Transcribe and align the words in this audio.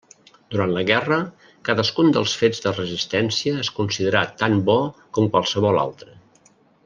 Durant 0.53 0.71
la 0.75 0.81
guerra, 0.89 1.17
cadascun 1.69 2.09
dels 2.15 2.33
fets 2.39 2.63
de 2.63 2.73
Resistència 2.79 3.61
es 3.65 3.71
considerà 3.81 4.25
tan 4.41 4.59
bo 4.71 4.79
com 5.19 5.29
qualsevol 5.37 5.81
altre. 5.85 6.17